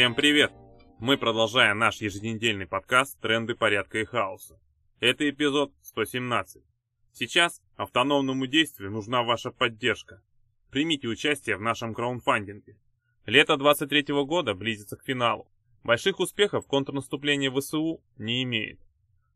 Всем 0.00 0.14
привет! 0.14 0.50
Мы 0.98 1.18
продолжаем 1.18 1.78
наш 1.78 2.00
еженедельный 2.00 2.66
подкаст 2.66 3.20
«Тренды 3.20 3.54
порядка 3.54 3.98
и 3.98 4.06
хаоса». 4.06 4.58
Это 4.98 5.28
эпизод 5.28 5.74
117. 5.82 6.62
Сейчас 7.12 7.60
автономному 7.76 8.46
действию 8.46 8.90
нужна 8.90 9.22
ваша 9.22 9.50
поддержка. 9.50 10.22
Примите 10.70 11.06
участие 11.06 11.58
в 11.58 11.60
нашем 11.60 11.92
краунфандинге. 11.92 12.78
Лето 13.26 13.58
23 13.58 14.06
года 14.24 14.54
близится 14.54 14.96
к 14.96 15.04
финалу. 15.04 15.52
Больших 15.84 16.18
успехов 16.18 16.66
контрнаступление 16.66 17.50
ВСУ 17.50 18.02
не 18.16 18.42
имеет. 18.44 18.80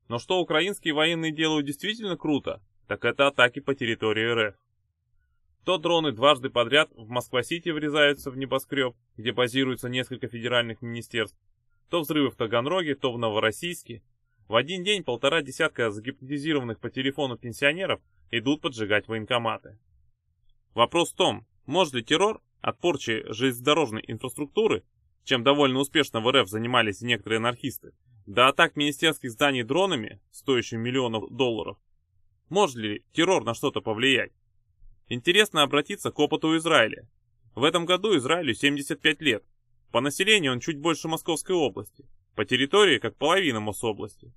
Но 0.08 0.18
что 0.18 0.40
украинские 0.40 0.94
военные 0.94 1.30
делают 1.30 1.66
действительно 1.66 2.16
круто, 2.16 2.62
так 2.88 3.04
это 3.04 3.26
атаки 3.26 3.60
по 3.60 3.74
территории 3.74 4.48
РФ. 4.48 4.54
То 5.64 5.78
дроны 5.78 6.12
дважды 6.12 6.50
подряд 6.50 6.90
в 6.94 7.08
Москва-Сити 7.08 7.70
врезаются 7.70 8.30
в 8.30 8.36
небоскреб, 8.36 8.94
где 9.16 9.32
базируются 9.32 9.88
несколько 9.88 10.28
федеральных 10.28 10.82
министерств, 10.82 11.38
то 11.88 12.00
взрывы 12.00 12.30
в 12.30 12.36
Таганроге, 12.36 12.94
то 12.94 13.12
в 13.12 13.18
Новороссийске. 13.18 14.02
В 14.46 14.56
один 14.56 14.84
день 14.84 15.02
полтора 15.02 15.40
десятка 15.40 15.90
загипнотизированных 15.90 16.80
по 16.80 16.90
телефону 16.90 17.38
пенсионеров 17.38 18.02
идут 18.30 18.60
поджигать 18.60 19.08
военкоматы. 19.08 19.78
Вопрос 20.74 21.12
в 21.12 21.16
том, 21.16 21.46
может 21.64 21.94
ли 21.94 22.04
террор 22.04 22.42
от 22.60 22.78
порчи 22.78 23.24
железнодорожной 23.32 24.04
инфраструктуры, 24.06 24.84
чем 25.24 25.42
довольно 25.44 25.78
успешно 25.78 26.20
в 26.20 26.30
РФ 26.30 26.46
занимались 26.46 27.00
некоторые 27.00 27.38
анархисты, 27.38 27.92
до 28.26 28.48
атак 28.48 28.76
министерских 28.76 29.30
зданий 29.30 29.62
дронами, 29.62 30.20
стоящими 30.30 30.82
миллионов 30.82 31.30
долларов, 31.30 31.78
может 32.50 32.76
ли 32.76 33.02
террор 33.12 33.44
на 33.44 33.54
что-то 33.54 33.80
повлиять? 33.80 34.32
Интересно 35.08 35.62
обратиться 35.62 36.10
к 36.10 36.18
опыту 36.18 36.56
Израиля. 36.56 37.08
В 37.54 37.64
этом 37.64 37.84
году 37.84 38.16
Израилю 38.16 38.54
75 38.54 39.20
лет. 39.20 39.44
По 39.92 40.00
населению 40.00 40.52
он 40.52 40.60
чуть 40.60 40.78
больше 40.78 41.08
Московской 41.08 41.54
области. 41.54 42.04
По 42.34 42.44
территории 42.44 42.98
как 42.98 43.16
половина 43.16 43.60
Мособласти. 43.60 44.32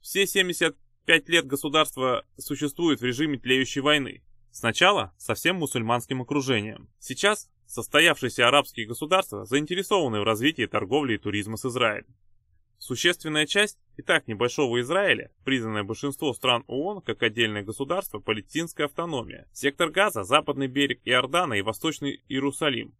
Все 0.00 0.26
75 0.26 1.28
лет 1.28 1.46
государство 1.46 2.24
существует 2.38 3.00
в 3.00 3.04
режиме 3.04 3.38
тлеющей 3.38 3.80
войны. 3.80 4.22
Сначала 4.50 5.14
со 5.18 5.34
всем 5.34 5.56
мусульманским 5.56 6.22
окружением. 6.22 6.88
Сейчас 6.98 7.50
состоявшиеся 7.66 8.48
арабские 8.48 8.86
государства 8.86 9.44
заинтересованы 9.44 10.20
в 10.20 10.24
развитии 10.24 10.66
торговли 10.66 11.14
и 11.14 11.18
туризма 11.18 11.56
с 11.58 11.66
Израилем. 11.66 12.16
Существенная 12.78 13.46
часть 13.46 13.78
и 13.96 14.02
так 14.02 14.28
небольшого 14.28 14.80
Израиля, 14.80 15.32
признанная 15.44 15.82
большинство 15.82 16.32
стран 16.32 16.64
ООН 16.68 17.02
как 17.02 17.22
отдельное 17.22 17.64
государство, 17.64 18.20
палестинская 18.20 18.86
автономия, 18.86 19.48
сектор 19.52 19.90
Газа, 19.90 20.22
западный 20.22 20.68
берег 20.68 21.00
Иордана 21.04 21.54
и 21.54 21.62
восточный 21.62 22.22
Иерусалим. 22.28 22.94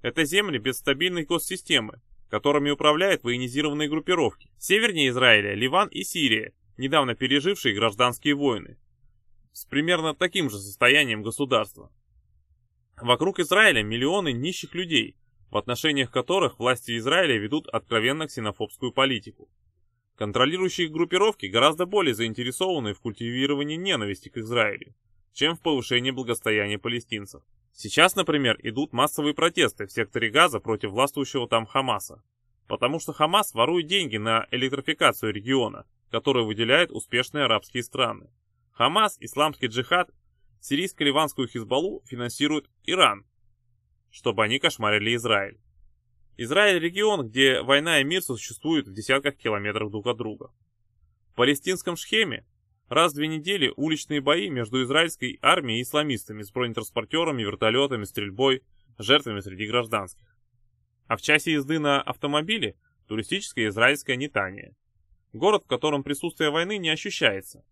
Это 0.00 0.24
земли 0.24 0.58
без 0.58 0.78
стабильной 0.78 1.24
госсистемы, 1.24 2.00
которыми 2.30 2.70
управляют 2.70 3.24
военизированные 3.24 3.88
группировки. 3.88 4.48
Севернее 4.58 5.08
Израиля– 5.08 5.54
Ливан 5.56 5.88
и 5.88 6.04
Сирия, 6.04 6.52
недавно 6.76 7.14
пережившие 7.14 7.74
гражданские 7.74 8.34
войны, 8.34 8.78
с 9.52 9.64
примерно 9.64 10.14
таким 10.14 10.50
же 10.50 10.58
состоянием 10.58 11.22
государства. 11.22 11.92
Вокруг 13.00 13.40
Израиля 13.40 13.82
миллионы 13.82 14.32
нищих 14.32 14.74
людей, 14.74 15.16
в 15.54 15.56
отношениях 15.56 16.10
которых 16.10 16.58
власти 16.58 16.98
Израиля 16.98 17.38
ведут 17.38 17.68
откровенно 17.68 18.26
ксенофобскую 18.26 18.90
политику. 18.90 19.48
Контролирующие 20.16 20.88
группировки 20.88 21.46
гораздо 21.46 21.86
более 21.86 22.12
заинтересованы 22.12 22.92
в 22.92 22.98
культивировании 22.98 23.76
ненависти 23.76 24.30
к 24.30 24.36
Израилю, 24.38 24.96
чем 25.32 25.54
в 25.54 25.60
повышении 25.60 26.10
благосостояния 26.10 26.76
палестинцев. 26.80 27.44
Сейчас, 27.72 28.16
например, 28.16 28.58
идут 28.64 28.92
массовые 28.92 29.32
протесты 29.32 29.86
в 29.86 29.92
секторе 29.92 30.28
Газа 30.28 30.58
против 30.58 30.90
властвующего 30.90 31.46
там 31.46 31.66
Хамаса, 31.66 32.24
потому 32.66 32.98
что 32.98 33.12
Хамас 33.12 33.54
ворует 33.54 33.86
деньги 33.86 34.16
на 34.16 34.48
электрификацию 34.50 35.32
региона, 35.32 35.86
которые 36.10 36.44
выделяют 36.44 36.90
успешные 36.90 37.44
арабские 37.44 37.84
страны. 37.84 38.28
Хамас, 38.72 39.18
исламский 39.20 39.68
джихад, 39.68 40.10
сирийско-ливанскую 40.60 41.46
Хизбаллу 41.46 42.02
финансирует 42.06 42.68
Иран, 42.86 43.24
чтобы 44.14 44.44
они 44.44 44.60
кошмарили 44.60 45.16
Израиль. 45.16 45.58
Израиль– 46.36 46.78
регион, 46.80 47.28
где 47.28 47.62
война 47.62 48.00
и 48.00 48.04
мир 48.04 48.22
существуют 48.22 48.86
в 48.86 48.94
десятках 48.94 49.36
километров 49.36 49.90
друг 49.90 50.06
от 50.06 50.16
друга. 50.16 50.52
В 51.32 51.34
палестинском 51.34 51.96
Шхеме 51.96 52.46
раз 52.88 53.12
в 53.12 53.16
две 53.16 53.26
недели 53.26 53.72
уличные 53.74 54.20
бои 54.20 54.50
между 54.50 54.84
израильской 54.84 55.40
армией 55.42 55.80
и 55.80 55.82
исламистами 55.82 56.42
с 56.42 56.52
бронетранспортерами, 56.52 57.42
вертолетами, 57.42 58.04
стрельбой, 58.04 58.62
жертвами 58.98 59.40
среди 59.40 59.66
гражданских. 59.66 60.36
А 61.08 61.16
в 61.16 61.22
часе 61.22 61.52
езды 61.52 61.80
на 61.80 62.00
автомобиле– 62.00 62.76
туристическое 63.08 63.68
израильское 63.68 64.16
Нетания. 64.16 64.76
Город, 65.32 65.64
в 65.64 65.68
котором 65.68 66.04
присутствие 66.04 66.50
войны 66.50 66.78
не 66.78 66.88
ощущается. 66.88 67.64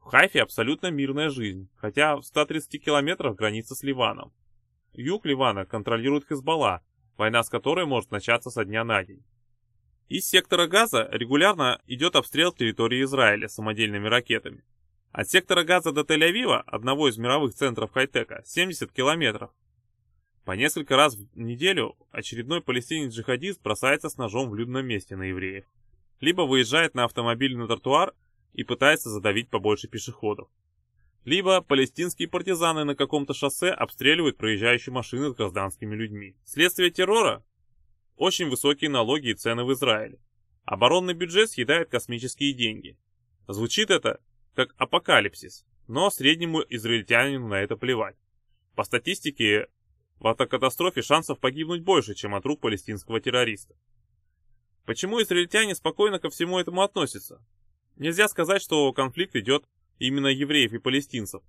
В 0.00 0.04
Хайфе 0.04 0.40
абсолютно 0.40 0.90
мирная 0.90 1.28
жизнь, 1.28 1.68
хотя 1.76 2.16
в 2.16 2.22
130 2.22 2.82
километрах 2.82 3.36
граница 3.36 3.74
с 3.74 3.82
Ливаном. 3.82 4.32
Юг 4.96 5.26
Ливана 5.26 5.66
контролирует 5.66 6.26
Хезбалла, 6.26 6.82
война 7.18 7.42
с 7.42 7.50
которой 7.50 7.84
может 7.84 8.10
начаться 8.10 8.50
со 8.50 8.64
дня 8.64 8.82
на 8.82 9.04
день. 9.04 9.22
Из 10.08 10.26
сектора 10.26 10.66
Газа 10.66 11.08
регулярно 11.12 11.82
идет 11.86 12.16
обстрел 12.16 12.52
территории 12.52 13.04
Израиля 13.04 13.48
самодельными 13.48 14.08
ракетами. 14.08 14.64
От 15.12 15.28
сектора 15.28 15.64
Газа 15.64 15.92
до 15.92 16.00
Тель-Авива, 16.00 16.62
одного 16.66 17.08
из 17.08 17.18
мировых 17.18 17.54
центров 17.54 17.90
хай-тека, 17.92 18.42
70 18.46 18.90
километров. 18.90 19.50
По 20.46 20.52
несколько 20.52 20.96
раз 20.96 21.16
в 21.16 21.38
неделю 21.38 21.96
очередной 22.10 22.62
палестинец-джихадист 22.62 23.60
бросается 23.62 24.08
с 24.08 24.16
ножом 24.16 24.48
в 24.48 24.54
людном 24.54 24.86
месте 24.86 25.16
на 25.16 25.24
евреев. 25.24 25.66
Либо 26.20 26.42
выезжает 26.42 26.94
на 26.94 27.04
автомобиль 27.04 27.56
на 27.56 27.66
тротуар 27.66 28.14
и 28.54 28.64
пытается 28.64 29.10
задавить 29.10 29.50
побольше 29.50 29.88
пешеходов 29.88 30.48
либо 31.26 31.60
палестинские 31.60 32.28
партизаны 32.28 32.84
на 32.84 32.94
каком-то 32.94 33.34
шоссе 33.34 33.70
обстреливают 33.70 34.38
проезжающие 34.38 34.92
машины 34.92 35.30
с 35.30 35.34
гражданскими 35.34 35.94
людьми. 35.94 36.36
Следствие 36.44 36.90
террора– 36.90 37.44
очень 38.16 38.48
высокие 38.48 38.88
налоги 38.88 39.30
и 39.30 39.34
цены 39.34 39.64
в 39.64 39.72
Израиле. 39.72 40.20
Оборонный 40.64 41.14
бюджет 41.14 41.50
съедает 41.50 41.90
космические 41.90 42.52
деньги. 42.52 42.96
Звучит 43.48 43.90
это 43.90 44.20
как 44.54 44.72
апокалипсис, 44.78 45.66
но 45.88 46.10
среднему 46.10 46.62
израильтянину 46.68 47.48
на 47.48 47.60
это 47.60 47.76
плевать. 47.76 48.16
По 48.76 48.84
статистике, 48.84 49.66
в 50.20 50.28
автокатастрофе 50.28 51.02
шансов 51.02 51.40
погибнуть 51.40 51.82
больше, 51.82 52.14
чем 52.14 52.36
от 52.36 52.46
рук 52.46 52.60
палестинского 52.60 53.20
террориста. 53.20 53.74
Почему 54.84 55.20
израильтяне 55.20 55.74
спокойно 55.74 56.20
ко 56.20 56.30
всему 56.30 56.60
этому 56.60 56.82
относятся? 56.82 57.44
Нельзя 57.96 58.28
сказать, 58.28 58.62
что 58.62 58.92
конфликт 58.92 59.34
идет 59.34 59.64
именно 59.98 60.28
евреев 60.28 60.72
и 60.72 60.78
палестинцев, 60.78 61.42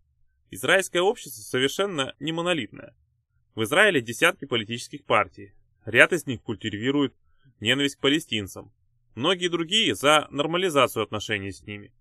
израильское 0.51 1.01
общество 1.01 1.41
совершенно 1.41 2.15
не 2.19 2.31
монолитное. 2.31 2.95
В 3.55 3.63
Израиле 3.63 4.01
десятки 4.01 4.45
политических 4.45 5.03
партий, 5.05 5.53
ряд 5.85 6.13
из 6.13 6.25
них 6.25 6.41
культивируют 6.41 7.15
ненависть 7.59 7.95
к 7.95 8.01
палестинцам, 8.01 8.71
многие 9.15 9.47
другие 9.47 9.95
за 9.95 10.27
нормализацию 10.29 11.03
отношений 11.03 11.51
с 11.51 11.63
ними. 11.63 11.91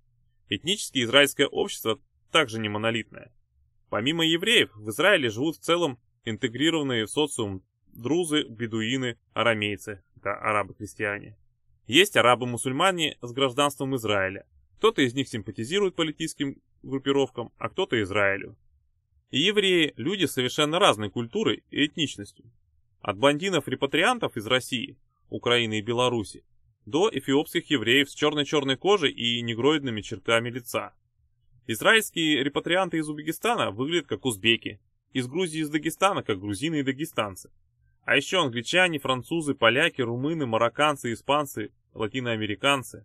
Этнически 0.49 1.03
израильское 1.03 1.47
общество 1.47 1.99
также 2.31 2.59
не 2.59 2.69
монолитное. 2.69 3.33
Помимо 3.89 4.25
евреев, 4.27 4.71
в 4.75 4.91
Израиле 4.91 5.31
живут 5.31 5.57
в 5.57 5.61
целом 5.61 5.99
интегрированные 6.25 7.07
в 7.07 7.11
социум 7.11 7.65
друзы, 7.87 8.45
бедуины, 8.45 9.19
арамейцы, 9.33 10.03
это 10.17 10.35
арабы-крестьяне. 10.35 11.37
Есть 11.87 12.17
арабы-мусульмане 12.17 13.17
с 13.23 13.33
гражданством 13.33 13.97
Израиля, 13.97 14.45
кто-то 14.77 15.03
из 15.03 15.15
них 15.15 15.29
симпатизирует 15.29 15.95
политическим 15.95 16.61
группировкам, 16.83 17.53
а 17.59 17.69
кто-то 17.69 18.01
Израилю. 18.03 18.57
И 19.31 19.41
евреи– 19.41 19.93
люди 19.97 20.27
совершенно 20.27 20.79
разной 20.79 21.11
культурой 21.11 21.65
и 21.71 21.85
этничностью. 21.85 22.45
От 23.01 23.19
блондинов-репатриантов 23.19 24.37
из 24.37 24.47
России, 24.47 24.97
Украины 25.29 25.79
и 25.79 25.83
Беларуси 25.83 26.45
до 26.87 27.11
эфиопских 27.13 27.69
евреев 27.69 28.09
с 28.09 28.15
черной-черной 28.15 28.77
кожей 28.77 29.11
и 29.11 29.43
негроидными 29.43 30.01
чертами 30.03 30.51
лица. 30.51 30.95
Израильские 31.67 32.45
репатрианты 32.45 32.99
из 32.99 33.09
Узбекистана 33.09 33.73
выглядят 33.73 34.07
как 34.07 34.25
узбеки, 34.25 34.81
из 35.13 35.27
Грузии 35.27 35.59
и 35.59 35.63
из 35.63 35.71
Дагестана 35.71 36.23
как 36.23 36.39
грузины 36.39 36.81
и 36.81 36.83
дагестанцы. 36.83 37.51
А 38.05 38.17
еще 38.17 38.41
англичане, 38.41 39.01
французы, 39.01 39.55
поляки, 39.55 40.01
румыны, 40.01 40.47
марокканцы, 40.47 41.13
испанцы, 41.13 41.73
латиноамериканцы. 41.93 43.05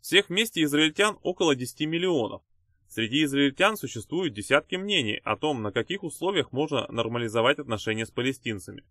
Всех 0.00 0.28
вместе 0.28 0.62
израильтян 0.62 1.18
около 1.22 1.54
10 1.54 1.80
миллионов. 1.86 2.42
Среди 2.88 3.24
израильтян 3.24 3.76
существуют 3.76 4.34
десятки 4.34 4.74
мнений 4.76 5.20
о 5.24 5.36
том, 5.36 5.62
на 5.62 5.72
каких 5.72 6.02
условиях 6.02 6.52
можно 6.52 6.86
нормализовать 6.88 7.58
отношения 7.58 8.06
с 8.06 8.10
палестинцами. 8.10 8.84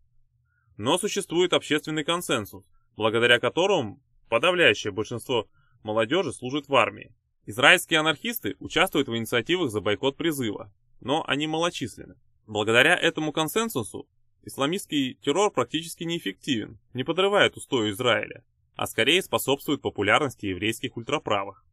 Но 0.78 0.98
существует 0.98 1.52
общественный 1.54 2.06
консенсус, 2.06 2.64
благодаря 2.96 3.40
которому 3.40 4.02
подавляющее 4.30 4.94
большинство 4.94 5.50
молодежи 5.84 6.32
служит 6.32 6.70
в 6.70 6.76
армии. 6.76 7.14
Израильские 7.46 8.00
анархисты 8.00 8.56
участвуют 8.60 9.08
в 9.08 9.18
инициативах 9.18 9.72
за 9.72 9.82
бойкот 9.82 10.16
призыва, 10.16 10.72
но 11.02 11.26
они 11.28 11.48
малочисленны. 11.48 12.16
Благодаря 12.46 12.96
этому 12.96 13.32
консенсусу 13.32 14.08
исламистский 14.44 15.16
террор 15.16 15.52
практически 15.52 16.04
неэффективен, 16.04 16.80
не 16.94 17.04
подрывает 17.04 17.58
устои 17.58 17.90
Израиля, 17.92 18.46
а 18.80 18.88
скорее 18.88 19.22
способствует 19.22 19.82
популярности 19.82 20.46
еврейских 20.46 20.96
ультраправых. 20.96 21.66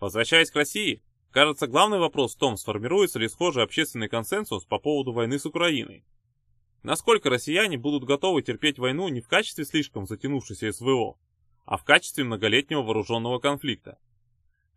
Возвращаясь 0.00 0.50
к 0.50 0.56
России, 0.56 1.02
кажется, 1.30 1.66
главный 1.66 1.98
вопрос 1.98 2.34
в 2.34 2.38
том, 2.38 2.56
сформируется 2.56 3.18
ли 3.18 3.28
схожий 3.28 3.62
общественный 3.62 4.08
консенсус 4.08 4.64
по 4.64 4.78
поводу 4.78 5.12
войны 5.12 5.38
с 5.38 5.44
Украиной. 5.44 6.06
Насколько 6.82 7.28
россияне 7.28 7.76
будут 7.76 8.04
готовы 8.04 8.40
терпеть 8.40 8.78
войну 8.78 9.08
не 9.08 9.20
в 9.20 9.28
качестве 9.28 9.66
слишком 9.66 10.06
затянувшейся 10.06 10.72
СВО, 10.72 11.18
а 11.66 11.76
в 11.76 11.84
качестве 11.84 12.24
многолетнего 12.24 12.80
вооруженного 12.80 13.38
конфликта. 13.38 13.98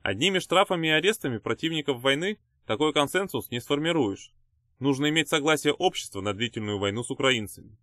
Одними 0.02 0.40
штрафами 0.40 0.88
и 0.88 0.92
арестами 0.92 1.38
противников 1.38 2.02
войны 2.02 2.38
такой 2.66 2.92
консенсус 2.92 3.50
не 3.50 3.62
сформируешь. 3.62 4.34
Нужно 4.80 5.08
иметь 5.08 5.30
согласие 5.30 5.72
общества 5.72 6.20
на 6.20 6.34
длительную 6.34 6.80
войну 6.80 7.06
с 7.06 7.12
украинцами. 7.12 7.78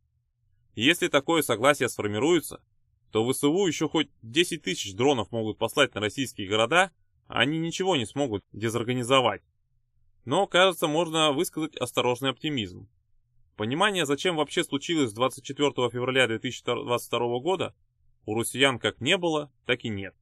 Если 0.75 1.09
такое 1.09 1.41
согласие 1.41 1.89
сформируется, 1.89 2.63
то 3.13 3.31
ВСУ 3.31 3.67
еще 3.67 3.89
хоть 3.89 4.09
10 4.23 4.63
тысяч 4.63 4.95
дронов 4.95 5.31
могут 5.31 5.59
послать 5.59 5.95
на 5.95 6.01
российские 6.01 6.49
города, 6.49 6.91
а 7.29 7.41
они 7.41 7.59
ничего 7.59 7.95
не 7.95 8.07
смогут 8.07 8.43
дезорганизовать. 8.53 9.43
Но, 10.25 10.47
кажется, 10.47 10.87
можно 10.89 11.33
высказать 11.33 11.77
осторожный 11.77 12.31
оптимизм. 12.31 12.89
Понимание, 13.57 14.07
зачем 14.07 14.37
вообще 14.37 14.65
случилось 14.65 15.13
24 15.13 15.71
февраля 15.91 16.27
2022 16.27 17.39
года, 17.41 17.75
у 18.25 18.35
россиян 18.35 18.79
как 18.79 19.01
не 19.01 19.19
было, 19.19 19.53
так 19.67 19.85
и 19.85 19.91
нет. 19.91 20.15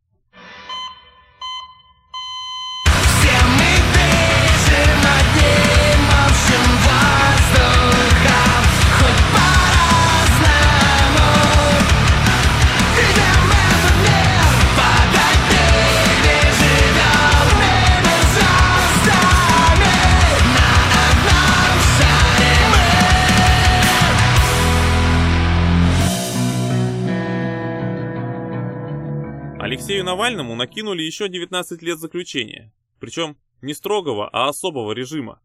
Алексею 29.70 30.02
Навальному 30.02 30.56
накинули 30.56 31.00
еще 31.02 31.28
19 31.28 31.81
лет 31.82 32.00
заключения, 32.00 32.75
причем 32.99 33.37
не 33.62 33.72
строгого, 33.72 34.28
а 34.28 34.49
особого 34.49 34.90
режима, 34.90 35.40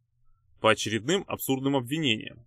по 0.60 0.72
очередным 0.72 1.24
абсурдным 1.28 1.76
обвинениям. 1.76 2.44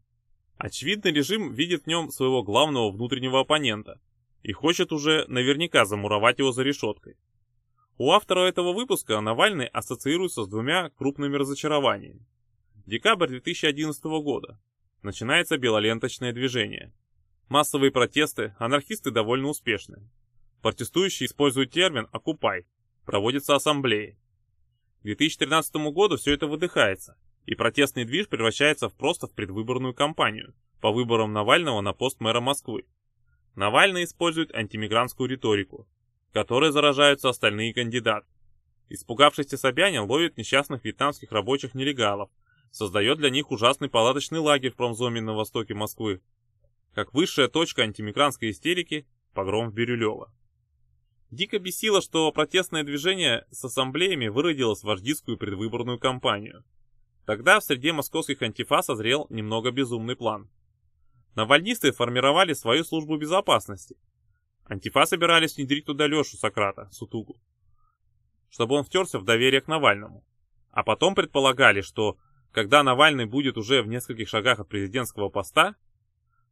Очевидно, 0.56 1.10
режим 1.10 1.52
видит 1.52 1.84
в 1.84 1.86
нем 1.86 2.10
своего 2.10 2.42
главного 2.42 2.90
внутреннего 2.90 3.38
оппонента 3.38 4.00
и 4.42 4.50
хочет 4.50 4.90
уже 4.90 5.24
наверняка 5.28 5.84
замуровать 5.84 6.40
его 6.40 6.50
за 6.50 6.64
решеткой. 6.64 7.14
У 7.96 8.10
автора 8.10 8.48
этого 8.48 8.72
выпуска 8.72 9.20
Навальный 9.20 9.66
ассоциируется 9.66 10.42
с 10.42 10.48
двумя 10.48 10.90
крупными 10.90 11.36
разочарованиями. 11.36 12.26
Декабрь 12.86 13.28
2011 13.28 14.02
года. 14.02 14.60
Начинается 15.02 15.58
белоленточное 15.58 16.32
движение. 16.32 16.92
Массовые 17.48 17.92
протесты, 17.92 18.56
анархисты 18.58 19.12
довольно 19.12 19.46
успешны. 19.46 20.02
Протестующие 20.62 21.26
используют 21.26 21.70
термин 21.70 22.08
«окупай». 22.12 22.66
Проводятся 23.04 23.54
ассамблеи. 23.54 24.18
К 25.00 25.04
2013 25.04 25.76
году 25.92 26.16
все 26.16 26.34
это 26.34 26.46
выдыхается, 26.46 27.16
и 27.46 27.54
протестный 27.54 28.04
движ 28.04 28.28
превращается 28.28 28.88
в 28.88 28.94
просто 28.94 29.26
в 29.26 29.34
предвыборную 29.34 29.94
кампанию 29.94 30.54
по 30.80 30.92
выборам 30.92 31.32
Навального 31.32 31.80
на 31.80 31.92
пост 31.92 32.20
мэра 32.20 32.40
Москвы. 32.40 32.86
Навальный 33.54 34.04
использует 34.04 34.54
антимигрантскую 34.54 35.28
риторику, 35.28 35.88
которой 36.32 36.70
заражаются 36.70 37.28
остальные 37.28 37.72
кандидаты. 37.72 38.26
Испугавшийся 38.88 39.56
Собянин 39.56 40.02
ловит 40.02 40.36
несчастных 40.36 40.84
вьетнамских 40.84 41.32
рабочих-нелегалов, 41.32 42.30
создает 42.70 43.18
для 43.18 43.30
них 43.30 43.50
ужасный 43.50 43.88
палаточный 43.88 44.38
лагерь 44.38 44.72
в 44.72 44.76
промзоне 44.76 45.20
на 45.20 45.34
востоке 45.34 45.74
Москвы. 45.74 46.20
Как 46.94 47.14
высшая 47.14 47.48
точка 47.48 47.82
антимигрантской 47.82 48.50
истерики– 48.50 49.06
погром 49.38 49.70
в 49.70 49.72
Бирюлево. 49.72 50.32
Дико 51.30 51.58
бесило, 51.58 52.00
что 52.00 52.32
протестное 52.32 52.84
движение 52.84 53.46
с 53.50 53.64
ассамблеями 53.64 54.28
выродилось 54.28 54.80
в 54.80 54.84
вождистскую 54.84 55.36
предвыборную 55.36 55.98
кампанию. 55.98 56.64
Тогда 57.26 57.60
в 57.60 57.64
среде 57.64 57.92
московских 57.92 58.40
антифа 58.40 58.80
созрел 58.80 59.26
немного 59.28 59.70
безумный 59.70 60.16
план. 60.16 60.48
Навальнисты 61.34 61.92
формировали 61.92 62.54
свою 62.54 62.82
службу 62.82 63.18
безопасности. 63.18 63.96
Антифа 64.64 65.04
собирались 65.04 65.56
внедрить 65.56 65.84
туда 65.84 66.06
Лешу 66.06 66.36
Сократа, 66.38 66.88
Сутугу, 66.90 67.38
чтобы 68.48 68.76
он 68.76 68.84
втерся 68.84 69.18
в 69.18 69.24
доверие 69.24 69.60
к 69.60 69.68
Навальному. 69.68 70.24
А 70.70 70.82
потом 70.82 71.14
предполагали, 71.14 71.82
что 71.82 72.16
когда 72.52 72.82
Навальный 72.82 73.26
будет 73.26 73.58
уже 73.58 73.82
в 73.82 73.88
нескольких 73.88 74.28
шагах 74.28 74.60
от 74.60 74.68
президентского 74.68 75.28
поста, 75.28 75.76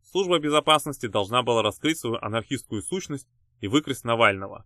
служба 0.02 0.38
безопасности 0.38 1.06
должна 1.06 1.42
была 1.42 1.62
раскрыть 1.62 1.98
свою 1.98 2.16
анархистскую 2.16 2.82
сущность 2.82 3.28
и 3.60 3.68
выкрасть 3.68 4.04
Навального. 4.04 4.64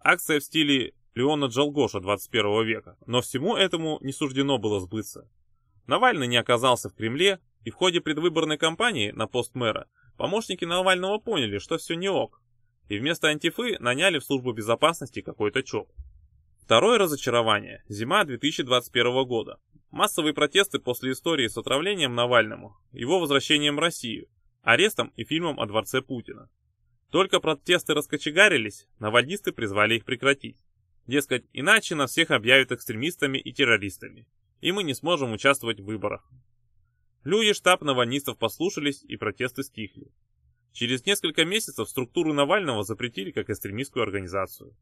Акция 0.00 0.40
в 0.40 0.44
стиле 0.44 0.94
Леона 1.14 1.46
Джалгоша 1.46 2.00
21 2.00 2.64
века, 2.64 2.96
но 3.06 3.20
всему 3.20 3.56
этому 3.56 3.98
не 4.02 4.12
суждено 4.12 4.58
было 4.58 4.80
сбыться. 4.80 5.28
Навальный 5.86 6.26
не 6.26 6.36
оказался 6.36 6.88
в 6.88 6.94
Кремле, 6.94 7.40
и 7.64 7.70
в 7.70 7.74
ходе 7.74 8.00
предвыборной 8.00 8.58
кампании 8.58 9.10
на 9.10 9.26
пост 9.26 9.54
мэра 9.54 9.88
помощники 10.16 10.64
Навального 10.64 11.18
поняли, 11.18 11.58
что 11.58 11.78
все 11.78 11.94
не 11.94 12.08
ок, 12.08 12.40
и 12.88 12.98
вместо 12.98 13.28
антифы 13.28 13.78
наняли 13.80 14.18
в 14.18 14.24
службу 14.24 14.52
безопасности 14.52 15.20
какой-то 15.20 15.62
ЧОП. 15.62 15.90
Второе 16.60 16.98
разочарование– 16.98 17.82
зима 17.88 18.24
2021 18.24 19.24
года. 19.24 19.58
Массовые 19.90 20.34
протесты 20.34 20.78
после 20.78 21.12
истории 21.12 21.46
с 21.46 21.56
отравлением 21.56 22.14
Навальному, 22.14 22.76
его 22.92 23.20
возвращением 23.20 23.76
в 23.76 23.80
Россию, 23.80 24.28
арестом 24.62 25.12
и 25.16 25.24
фильмом 25.24 25.60
о 25.60 25.66
дворце 25.66 26.02
Путина. 26.02 26.50
Только 27.10 27.40
протесты 27.40 27.94
раскочегарились, 27.94 28.88
навальнисты 28.98 29.52
призвали 29.52 29.96
их 29.96 30.04
прекратить. 30.04 30.58
Дескать, 31.06 31.44
иначе 31.52 31.94
нас 31.94 32.10
всех 32.10 32.32
объявят 32.32 32.72
экстремистами 32.72 33.38
и 33.38 33.52
террористами, 33.52 34.26
и 34.60 34.72
мы 34.72 34.82
не 34.82 34.92
сможем 34.92 35.32
участвовать 35.32 35.80
в 35.80 35.84
выборах. 35.84 36.28
Люди 37.22 37.52
штаб 37.52 37.82
навальнистов 37.82 38.38
послушались, 38.38 39.04
и 39.04 39.16
протесты 39.16 39.62
стихли. 39.62 40.12
Через 40.72 41.06
несколько 41.06 41.44
месяцев 41.44 41.88
структуру 41.88 42.32
Навального 42.32 42.82
запретили 42.82 43.30
как 43.30 43.50
экстремистскую 43.50 44.02
организацию. 44.02 44.76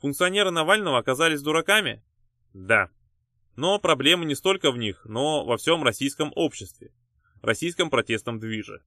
Функционеры 0.00 0.50
Навального 0.50 0.98
оказались 0.98 1.40
дураками? 1.40 2.04
Да. 2.52 2.90
Но 3.56 3.78
проблема 3.78 4.24
не 4.24 4.34
столько 4.34 4.70
в 4.70 4.78
них, 4.78 5.04
но 5.04 5.44
во 5.44 5.56
всем 5.56 5.82
российском 5.82 6.32
обществе, 6.34 6.92
российском 7.42 7.90
протестном 7.90 8.38
движе 8.38 8.82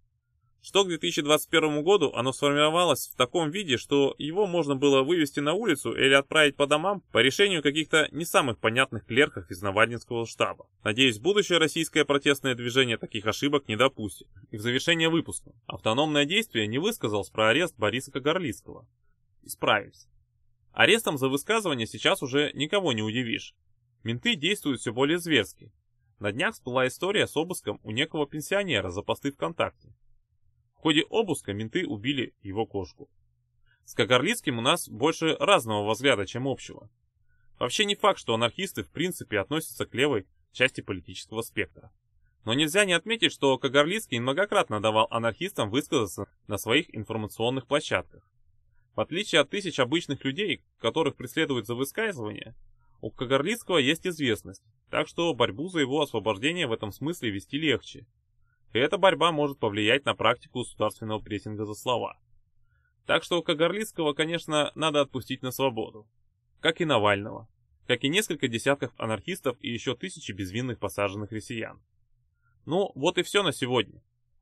что 0.62 0.84
к 0.84 0.88
2021 0.88 1.84
году 1.84 2.12
оно 2.13 2.32
сформировалось 2.32 3.08
в 3.08 3.15
таком 3.15 3.50
виде, 3.50 3.77
что 3.77 4.13
его 4.18 4.46
можно 4.46 4.75
было 4.75 5.01
вывести 5.01 5.39
на 5.39 5.53
улицу 5.53 5.91
или 5.94 6.13
отправить 6.13 6.56
по 6.56 6.68
домам 6.68 7.01
по 7.12 7.18
решению 7.18 7.63
каких-то 7.63 8.08
не 8.12 8.25
самых 8.25 8.60
понятных 8.60 9.06
клерков 9.06 9.50
из 9.50 9.62
Навальнинского 9.62 10.27
штаба. 10.27 10.68
Надеюсь, 10.84 11.20
будущее 11.20 11.58
российское 11.58 12.06
протестное 12.06 12.53
движение 12.53 12.98
таких 12.98 13.25
ошибок 13.25 13.68
не 13.68 13.75
допустит. 13.75 14.27
И 14.51 14.58
в 14.58 14.62
завершение 14.62 15.10
выпуска. 15.10 15.51
Автономное 15.65 16.25
действие 16.25 16.68
не 16.68 16.77
высказалось 16.77 17.30
про 17.30 17.50
арест 17.50 17.75
Бориса 17.77 18.12
Кагарлицкого. 18.12 18.88
Исправились. 19.44 20.08
Арестом 20.74 21.18
за 21.18 21.27
высказывание 21.27 21.88
сейчас 21.88 22.22
уже 22.22 22.51
никого 22.53 22.94
не 22.94 23.01
удивишь. 23.01 23.56
Менты 24.03 24.36
действуют 24.36 24.80
все 24.80 24.94
более 24.94 25.18
зверски. 25.18 25.72
На 26.20 26.32
днях 26.32 26.53
всплыла 26.53 26.88
история 26.88 27.27
с 27.27 27.36
обыском 27.36 27.80
у 27.84 27.91
некого 27.91 28.27
пенсионера 28.27 28.89
за 28.89 29.01
посты 29.01 29.32
ВКонтакте. 29.32 29.94
В 30.82 30.84
ходе 30.84 31.04
обыска 31.12 31.54
менты 31.54 31.86
убили 31.86 32.34
его 32.42 32.66
кошку. 32.66 33.08
С 33.86 33.94
Кагарлицким 33.94 34.58
у 34.58 34.62
нас 34.62 34.90
больше 34.90 35.36
разного 35.40 35.88
взгляда, 35.94 36.26
чем 36.26 36.48
общего. 36.48 36.90
Вообще 37.60 37.86
не 37.86 37.94
факт, 37.94 38.18
что 38.18 38.34
анархисты 38.34 38.82
в 38.82 38.90
принципе 38.90 39.38
относятся 39.38 39.86
к 39.86 39.94
левой 39.94 40.26
части 40.52 40.82
политического 40.82 41.44
спектра. 41.44 41.92
Но 42.46 42.56
нельзя 42.56 42.84
не 42.86 42.94
отметить, 42.94 43.32
что 43.32 43.60
Кагарлицкий 43.60 44.18
многократно 44.18 44.82
давал 44.82 45.06
анархистам 45.12 45.70
высказаться 45.70 46.26
на 46.48 46.58
своих 46.58 46.88
информационных 46.96 47.68
площадках. 47.68 48.28
В 48.96 49.02
отличие 49.02 49.42
от 49.42 49.52
тысяч 49.52 49.80
обычных 49.80 50.26
людей, 50.26 50.64
которых 50.80 51.16
преследуют 51.16 51.68
за 51.68 51.76
высказывания, 51.76 52.56
у 53.02 53.12
Кагарлицкого 53.12 53.78
есть 53.78 54.08
известность, 54.08 54.64
так 54.90 55.08
что 55.08 55.32
борьбу 55.36 55.68
за 55.68 55.82
его 55.82 56.02
освобождение 56.02 56.66
в 56.66 56.74
этом 56.74 56.92
смысле 56.92 57.30
вести 57.30 57.60
легче, 57.60 58.08
и 58.74 58.80
эта 58.80 58.98
борьба 58.98 59.32
может 59.32 59.60
повлиять 59.60 60.06
на 60.06 60.16
практику 60.16 60.60
государственного 60.60 61.20
прессинга 61.20 61.66
за 61.66 61.74
слова. 61.74 62.18
Так 63.06 63.24
что 63.24 63.42
Кагарлицкого, 63.42 64.13
конечно, 64.13 64.72
надо 64.75 65.01
отпустить 65.01 65.42
на 65.42 65.51
свободу. 65.51 66.08
Как 66.60 66.80
и 66.80 66.86
Навального. 66.86 67.48
Как 67.88 68.04
и 68.04 68.10
несколько 68.10 68.48
десятков 68.48 68.94
анархистов 68.98 69.58
и 69.60 69.70
еще 69.70 69.96
тысячи 69.96 70.32
безвинных 70.32 70.80
посаженных 70.80 71.32
россиян. 71.32 71.82
Ну, 72.66 72.92
вот 72.96 73.18
и 73.18 73.24
все 73.24 73.44
на 73.44 73.51
сегодня. 73.51 74.01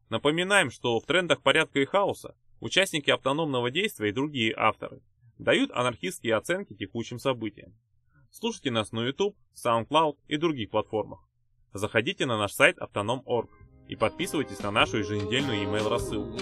Напоминаем, 0.10 0.70
что 0.70 1.00
в 1.00 1.06
трендах 1.06 1.42
порядка 1.42 1.80
и 1.80 1.86
хаоса 1.86 2.36
участники 2.60 3.10
автономного 3.10 3.72
действия 3.72 4.10
и 4.10 4.14
другие 4.14 4.54
авторы 4.56 5.02
дают 5.38 5.72
анархистские 5.72 6.36
оценки 6.36 6.74
текущим 6.74 7.18
событиям. 7.18 7.74
Слушайте 8.30 8.72
нас 8.72 8.92
на 8.92 9.06
YouTube, 9.06 9.36
SoundCloud 9.56 10.18
и 10.28 10.38
других 10.38 10.70
платформах. 10.70 11.28
Заходите 11.74 12.26
на 12.26 12.38
наш 12.38 12.52
сайт 12.52 12.78
autonom.org 12.78 13.50
и 13.90 13.96
подписывайтесь 13.96 14.60
на 14.60 14.72
нашу 14.72 15.00
еженедельную 15.00 15.64
email 15.64 15.90
рассылку. 15.90 16.38